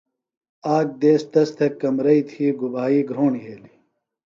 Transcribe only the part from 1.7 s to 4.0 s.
کمرئی تھی گُبھائی گھرونڈ یھیلیۡ۔